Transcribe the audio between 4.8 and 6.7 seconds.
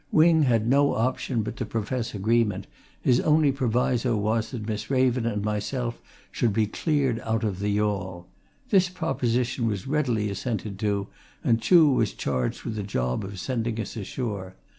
Raven and myself should be